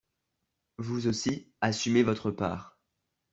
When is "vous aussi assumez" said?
0.79-2.01